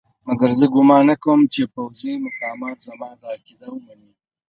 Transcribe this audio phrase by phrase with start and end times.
[0.27, 4.11] مګر زه ګومان نه کوم چې پوځي مقامات زما دا عقیده ومني.